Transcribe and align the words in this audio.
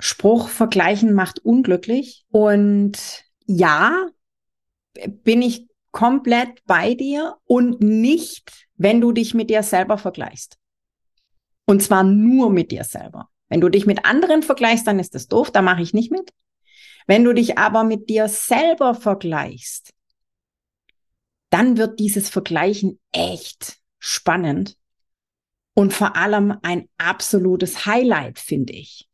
Spruch, 0.00 0.48
vergleichen 0.48 1.12
macht 1.12 1.38
unglücklich. 1.38 2.24
Und 2.30 3.24
ja, 3.46 4.08
bin 5.08 5.42
ich 5.42 5.68
komplett 5.92 6.64
bei 6.66 6.94
dir 6.94 7.36
und 7.44 7.80
nicht, 7.80 8.68
wenn 8.76 9.00
du 9.00 9.12
dich 9.12 9.34
mit 9.34 9.50
dir 9.50 9.62
selber 9.62 9.98
vergleichst. 9.98 10.58
Und 11.66 11.82
zwar 11.82 12.02
nur 12.02 12.50
mit 12.50 12.70
dir 12.70 12.84
selber. 12.84 13.28
Wenn 13.48 13.60
du 13.60 13.68
dich 13.68 13.86
mit 13.86 14.04
anderen 14.04 14.42
vergleichst, 14.42 14.86
dann 14.86 14.98
ist 14.98 15.14
das 15.14 15.26
doof, 15.26 15.50
da 15.50 15.62
mache 15.62 15.82
ich 15.82 15.92
nicht 15.92 16.10
mit. 16.10 16.30
Wenn 17.06 17.24
du 17.24 17.32
dich 17.32 17.58
aber 17.58 17.84
mit 17.84 18.08
dir 18.08 18.28
selber 18.28 18.94
vergleichst, 18.94 19.92
dann 21.50 21.76
wird 21.76 21.98
dieses 21.98 22.28
Vergleichen 22.28 23.00
echt 23.10 23.78
spannend 23.98 24.76
und 25.74 25.92
vor 25.92 26.16
allem 26.16 26.56
ein 26.62 26.88
absolutes 26.98 27.86
Highlight, 27.86 28.38
finde 28.38 28.72
ich. 28.72 29.09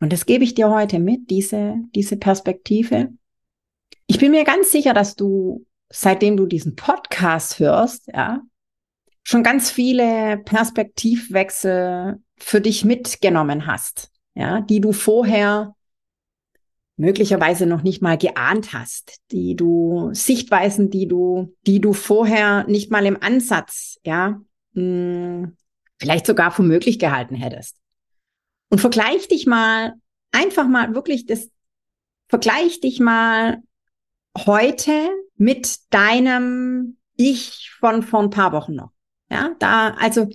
Und 0.00 0.12
das 0.12 0.26
gebe 0.26 0.44
ich 0.44 0.54
dir 0.54 0.70
heute 0.70 0.98
mit, 0.98 1.30
diese, 1.30 1.76
diese 1.94 2.16
Perspektive. 2.16 3.10
Ich 4.06 4.18
bin 4.18 4.32
mir 4.32 4.44
ganz 4.44 4.72
sicher, 4.72 4.94
dass 4.94 5.14
du, 5.14 5.66
seitdem 5.90 6.36
du 6.36 6.46
diesen 6.46 6.74
Podcast 6.74 7.58
hörst, 7.58 8.08
ja, 8.08 8.40
schon 9.22 9.42
ganz 9.42 9.70
viele 9.70 10.38
Perspektivwechsel 10.38 12.18
für 12.38 12.60
dich 12.60 12.84
mitgenommen 12.84 13.66
hast, 13.66 14.10
ja, 14.34 14.62
die 14.62 14.80
du 14.80 14.92
vorher 14.92 15.74
möglicherweise 16.96 17.66
noch 17.66 17.82
nicht 17.82 18.02
mal 18.02 18.18
geahnt 18.18 18.72
hast, 18.72 19.20
die 19.30 19.54
du 19.56 20.10
Sichtweisen, 20.12 20.90
die 20.90 21.08
du, 21.08 21.54
die 21.66 21.80
du 21.80 21.92
vorher 21.92 22.64
nicht 22.66 22.90
mal 22.90 23.06
im 23.06 23.22
Ansatz, 23.22 23.98
ja, 24.04 24.40
mh, 24.72 24.82
hm, 24.82 25.56
vielleicht 25.98 26.26
sogar 26.26 26.50
für 26.50 26.62
möglich 26.62 26.98
gehalten 26.98 27.34
hättest. 27.34 27.76
Und 28.70 28.80
vergleich 28.80 29.28
dich 29.28 29.46
mal, 29.46 29.94
einfach 30.32 30.66
mal 30.66 30.94
wirklich 30.94 31.26
das, 31.26 31.50
vergleich 32.28 32.80
dich 32.80 33.00
mal 33.00 33.58
heute 34.46 35.10
mit 35.36 35.78
deinem 35.90 36.96
Ich 37.16 37.70
von 37.78 38.02
vor 38.02 38.20
ein 38.20 38.30
paar 38.30 38.52
Wochen 38.52 38.74
noch. 38.74 38.92
Ja, 39.30 39.54
da, 39.58 39.94
also, 39.98 40.28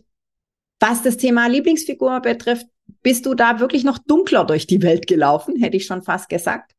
was 0.79 1.01
das 1.01 1.17
Thema 1.17 1.47
Lieblingsfigur 1.47 2.19
betrifft, 2.19 2.67
bist 3.01 3.25
du 3.25 3.33
da 3.33 3.59
wirklich 3.59 3.83
noch 3.83 3.97
dunkler 3.97 4.45
durch 4.45 4.67
die 4.67 4.81
Welt 4.81 5.07
gelaufen, 5.07 5.55
hätte 5.57 5.77
ich 5.77 5.85
schon 5.85 6.03
fast 6.03 6.29
gesagt. 6.29 6.73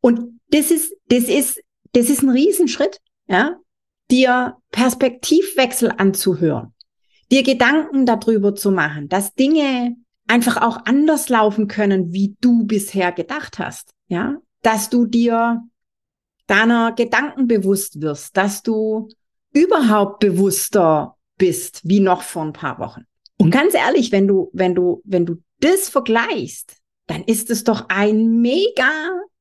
Und 0.00 0.40
das 0.50 0.70
ist, 0.70 0.94
das 1.08 1.24
ist, 1.24 1.60
das 1.92 2.08
ist 2.08 2.22
ein 2.22 2.30
Riesenschritt, 2.30 3.00
ja, 3.26 3.58
dir 4.10 4.56
Perspektivwechsel 4.70 5.92
anzuhören, 5.96 6.74
dir 7.30 7.42
Gedanken 7.42 8.06
darüber 8.06 8.54
zu 8.54 8.70
machen, 8.70 9.08
dass 9.08 9.34
Dinge 9.34 9.96
einfach 10.28 10.62
auch 10.62 10.84
anders 10.84 11.28
laufen 11.28 11.66
können, 11.68 12.12
wie 12.12 12.36
du 12.40 12.64
bisher 12.64 13.12
gedacht 13.12 13.58
hast. 13.58 13.90
Ja, 14.08 14.36
dass 14.62 14.90
du 14.90 15.06
dir 15.06 15.62
deiner 16.46 16.92
Gedanken 16.92 17.46
bewusst 17.46 18.00
wirst, 18.00 18.36
dass 18.36 18.62
du 18.62 19.08
überhaupt 19.52 20.20
bewusster 20.20 21.16
bist, 21.36 21.80
wie 21.84 22.00
noch 22.00 22.22
vor 22.22 22.42
ein 22.42 22.52
paar 22.52 22.78
Wochen. 22.78 23.04
Und 23.36 23.50
ganz 23.50 23.74
ehrlich, 23.74 24.12
wenn 24.12 24.26
du, 24.26 24.50
wenn 24.52 24.74
du, 24.74 25.02
wenn 25.04 25.26
du 25.26 25.36
das 25.60 25.88
vergleichst, 25.88 26.76
dann 27.06 27.22
ist 27.24 27.50
es 27.50 27.64
doch 27.64 27.88
ein 27.88 28.40
mega 28.40 28.90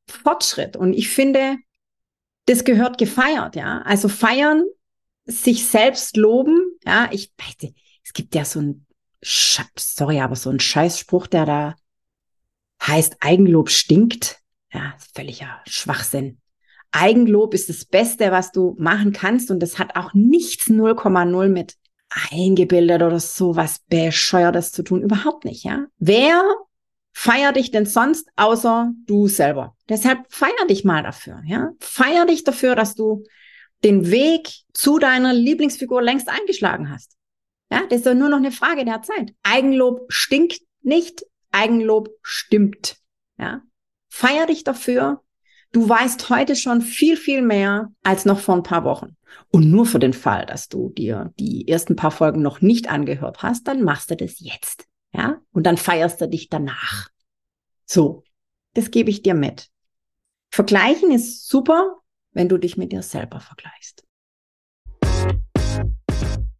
Fortschritt. 0.07 0.77
Und 0.77 0.93
ich 0.93 1.09
finde, 1.09 1.57
das 2.45 2.63
gehört 2.63 2.97
gefeiert, 2.97 3.55
ja. 3.55 3.81
Also 3.81 4.07
feiern, 4.07 4.63
sich 5.25 5.67
selbst 5.67 6.15
loben, 6.15 6.57
ja. 6.85 7.09
Ich 7.11 7.31
weiß, 7.37 7.71
es 8.03 8.13
gibt 8.13 8.35
ja 8.35 8.45
so 8.45 8.59
ein 8.59 8.86
sorry, 9.27 10.19
aber 10.19 10.35
so 10.35 10.49
ein 10.49 10.59
Scheißspruch, 10.59 11.27
der 11.27 11.45
da 11.45 11.75
heißt, 12.85 13.17
Eigenlob 13.19 13.69
stinkt. 13.69 14.39
Ja, 14.71 14.95
völliger 15.15 15.61
Schwachsinn. 15.65 16.39
Eigenlob 16.91 17.53
ist 17.53 17.69
das 17.69 17.85
Beste, 17.85 18.31
was 18.31 18.51
du 18.51 18.75
machen 18.79 19.11
kannst 19.11 19.51
und 19.51 19.59
das 19.59 19.79
hat 19.79 19.95
auch 19.95 20.13
nichts 20.13 20.67
0,0 20.67 21.49
mit 21.49 21.75
eingebildet 22.31 23.01
oder 23.01 23.19
so 23.19 23.55
was 23.55 23.79
Bescheuertes 23.89 24.71
zu 24.71 24.83
tun. 24.83 25.01
Überhaupt 25.01 25.45
nicht, 25.45 25.63
ja. 25.63 25.87
Wer 25.99 26.41
feiert 27.11 27.57
dich 27.57 27.71
denn 27.71 27.85
sonst 27.85 28.29
außer 28.35 28.91
du 29.05 29.27
selber? 29.27 29.75
Deshalb 29.89 30.19
feier 30.29 30.67
dich 30.69 30.85
mal 30.85 31.03
dafür, 31.03 31.41
ja. 31.45 31.71
Feier 31.79 32.25
dich 32.25 32.43
dafür, 32.43 32.75
dass 32.75 32.95
du 32.95 33.23
den 33.83 34.09
Weg 34.09 34.49
zu 34.73 34.97
deiner 34.97 35.33
Lieblingsfigur 35.33 36.01
längst 36.01 36.29
eingeschlagen 36.29 36.89
hast. 36.89 37.16
Ja, 37.71 37.83
das 37.89 37.99
ist 37.99 38.05
doch 38.05 38.13
nur 38.13 38.29
noch 38.29 38.37
eine 38.37 38.51
Frage 38.51 38.85
der 38.85 39.01
Zeit. 39.01 39.33
Eigenlob 39.43 40.05
stinkt 40.09 40.61
nicht, 40.81 41.25
Eigenlob 41.51 42.09
stimmt. 42.21 42.97
Ja, 43.37 43.61
feier 44.09 44.47
dich 44.47 44.63
dafür. 44.63 45.21
Du 45.73 45.87
weißt 45.87 46.29
heute 46.29 46.55
schon 46.55 46.81
viel, 46.81 47.17
viel 47.17 47.41
mehr 47.41 47.91
als 48.03 48.25
noch 48.25 48.39
vor 48.39 48.55
ein 48.55 48.63
paar 48.63 48.85
Wochen. 48.85 49.17
Und 49.51 49.69
nur 49.69 49.85
für 49.85 49.99
den 49.99 50.13
Fall, 50.13 50.45
dass 50.45 50.69
du 50.69 50.89
dir 50.89 51.33
die 51.39 51.67
ersten 51.67 51.95
paar 51.95 52.11
Folgen 52.11 52.41
noch 52.41 52.61
nicht 52.61 52.89
angehört 52.89 53.43
hast, 53.43 53.67
dann 53.67 53.83
machst 53.83 54.09
du 54.09 54.15
das 54.15 54.39
jetzt. 54.39 54.85
Ja, 55.13 55.41
und 55.51 55.63
dann 55.63 55.77
feierst 55.77 56.21
du 56.21 56.27
dich 56.27 56.49
danach. 56.49 57.09
So. 57.85 58.23
Das 58.73 58.91
gebe 58.91 59.09
ich 59.09 59.23
dir 59.23 59.33
mit. 59.33 59.71
Vergleichen 60.51 61.11
ist 61.11 61.47
super, 61.47 61.97
wenn 62.31 62.47
du 62.47 62.59
dich 62.59 62.77
mit 62.77 62.91
dir 62.91 63.01
selber 63.01 63.39
vergleichst. 63.39 64.06